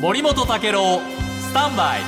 [0.00, 1.00] 森本武郎
[1.40, 2.00] スタンバイ。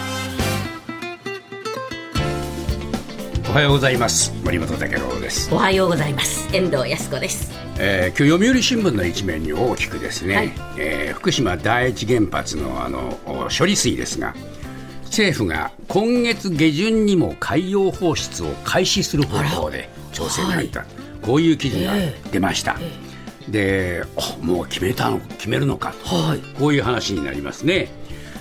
[3.50, 4.33] おはようございます。
[4.42, 5.55] 森本武郎です。
[5.55, 6.49] おはようございます。
[6.57, 7.52] 遠藤康子です。
[7.78, 13.19] えー、今日読売新聞の一面に大きくですね、はい、えー、福島第一原発のあの
[13.57, 14.34] 処理水ですが
[15.05, 20.88] 政府が今月下旬にも海洋放出を開始する方向で調整に入った、はい、
[21.20, 21.93] こういう記事が
[22.30, 22.79] 出ました。
[22.80, 23.12] えー
[23.48, 24.04] で
[24.40, 27.88] もう決めたの決めるのかと、はい、こういう話になりますね。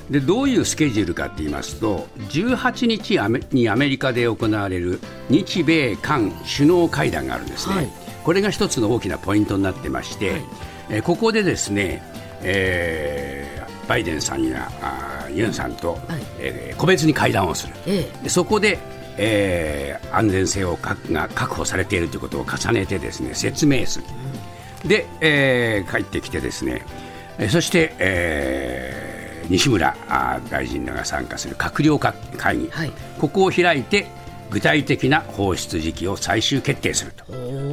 [0.09, 3.17] でどういうスケジュールかと言いますと18日
[3.55, 7.89] にアメリカで行われる日米韓首脳会談があるんですね、はい、
[8.25, 10.43] これが一つの大きなポイントになってまして、はい、
[10.89, 12.03] えここでですね、
[12.41, 16.01] えー、バイデンさんやあユンさんと、はい、
[16.39, 18.79] えー、個別に会談をする、ええ、でそこで
[19.17, 24.05] えー、安全性をかが確保されているということを重ねてですね説明する、
[24.85, 26.85] で、えー、帰ってきてですね、
[27.37, 29.95] えー、そして、えー、西村
[30.49, 32.13] 大臣らが参加する閣僚会
[32.57, 34.07] 議、はい、ここを開いて
[34.49, 37.25] 具体的な放出時期を最終決定すると、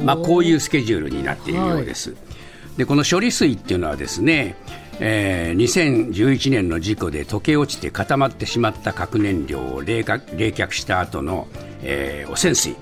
[0.03, 2.11] まあ、こういうスケジュールになっているようです。
[2.11, 2.15] は
[2.75, 4.55] い、でこの処理水っていうのはですね、
[5.01, 11.47] えー、2011年の事故で溶け落ちて固まってしまった核燃料を冷却した後の、
[11.83, 12.75] えー、汚染水、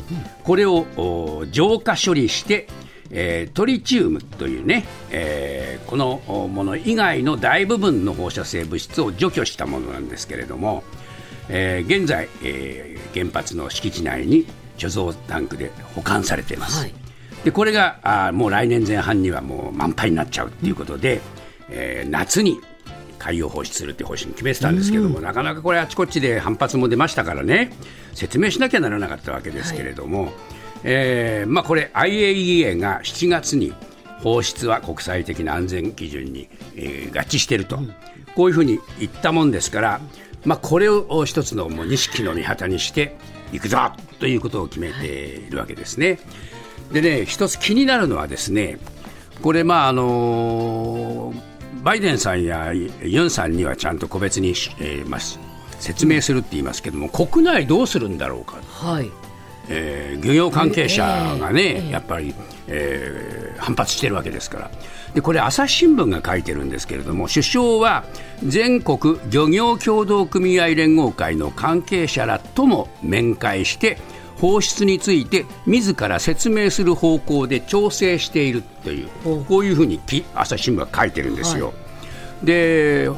[0.43, 2.67] これを浄化処理して
[3.11, 10.83] えー、トリチウムというね、えー、このもの以外の大部分の放射性物質を除去したものなんですけれども、
[11.49, 14.45] えー、現在、えー、原発の敷地内に
[14.77, 16.81] 貯蔵タンクで保管されています。
[16.81, 16.93] はい、
[17.43, 21.21] でこれがあもう来年前半にはもう満杯になっちゃうということで、うん、
[21.69, 22.59] えー、夏に
[23.17, 27.71] 海洋放出するって方針決めてたんですけども、うん、なかなかこれあちこちで反発も出ましたからね
[28.13, 30.33] 説明しなきゃならなかったわけですけれども、はい
[30.83, 33.73] えーまあ、これ IAEA が7月に
[34.21, 37.79] 放出は国際的な安全基準に、えー、合致していると、
[38.35, 40.01] こういうふうに言ったもんですから、
[40.45, 43.15] まあ、これを一つのもう錦の御旗にして
[43.51, 46.19] いくぞということを決めているわけですね。
[46.91, 48.79] でね、一つ気になるのはですね、
[49.41, 54.49] これ、まああのー、バイデンさんやユンさんにはちゃんと個別に、
[54.79, 55.19] えーまあ、
[55.79, 58.57] 説明するって言いますけども、国内どうするんだろうか。
[58.67, 59.11] はい
[59.69, 61.03] えー、漁業関係者
[61.39, 62.33] がね、やっぱり、
[62.67, 64.71] えー、反発してるわけですから。
[65.13, 68.03] でこれ朝日新聞が書いてるんですけれども首相は
[68.45, 73.97] 全国漁業協同組合連合会の関係者らとも面会して
[74.39, 79.09] 放出について自ら説明する方向で調整しているという
[79.45, 79.99] こういうふうに
[80.35, 81.67] 朝日新聞が書いてるんですよ。
[81.67, 81.73] は
[82.43, 83.09] い、で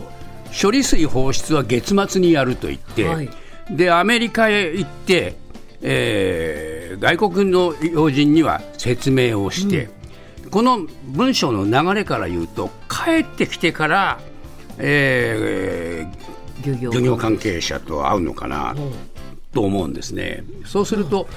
[0.61, 3.29] 処理水放出は月末にやると言って、はい、
[3.69, 5.35] でアメリカへ行って
[5.81, 9.89] えー、外国の要人には説明をして、
[10.43, 14.19] うん、この文章の流れから言うと帰ってきてから、
[14.77, 18.75] えー、漁業関係者と会うのかな、
[19.53, 20.43] と思うんですね。
[20.65, 21.27] そうすると、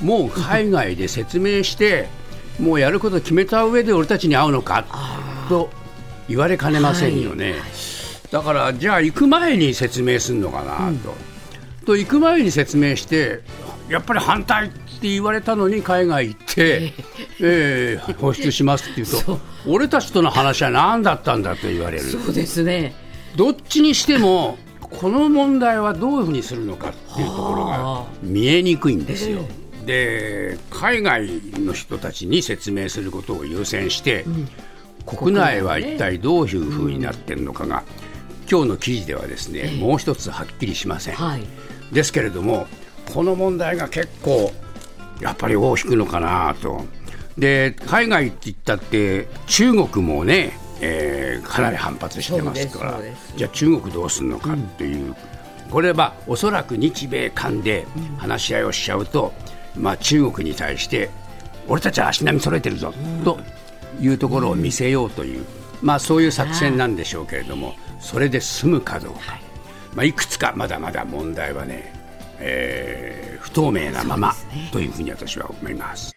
[0.00, 2.08] もう海外で説明して、
[2.60, 4.84] もうやること決めた上で俺たちに会うのか
[5.48, 5.70] と
[6.28, 7.52] 言われかねませんよね。
[7.52, 7.60] はい、
[8.30, 11.14] だからじゃあ行く前に説明するのかなと。
[11.88, 13.40] と行く前に説明して
[13.88, 16.92] やっぱり反対って言われたのに海外行って、
[17.40, 22.04] えー、放出しますって言うと 俺たちとの話は何だったんだと言われる。
[22.04, 22.94] そうですね。
[23.36, 29.40] どっちにしてもこの問題はどういうふうにするのかっていうところが見えにくいんですよ。
[29.86, 31.28] で海外
[31.58, 34.48] の人たちに説明することを優先して、うん、
[35.06, 41.14] 国内は一体どういうふうになっているのかが、うん、今日の記事ではですね、もう一つはっきりしません。
[41.14, 41.42] はい、
[41.92, 42.66] ですけれども
[43.12, 44.52] この問題が結構
[45.20, 46.84] やっぱり尾を引くのかなと。
[47.36, 53.00] で海外って言ったって中国もね、えー、かなり反発してますから。
[53.36, 55.16] じゃあ中国どうするのかっていう、うん、
[55.70, 57.86] これはおそらく日米韓で
[58.18, 59.32] 話し合いをしちゃうと、
[59.76, 61.10] まあ、中国に対して
[61.68, 63.38] 俺たちは足並み揃えてるぞ、うん、と
[64.00, 65.44] いうところを見せようという、
[65.80, 69.38] まあ、そういう作戦なんでしょうけれどもそれで済むかどうか、
[69.94, 71.97] まあ、いくつかまだまだ問題はね
[72.40, 74.34] えー、不透明なまま
[74.72, 76.14] というふうに私は思います。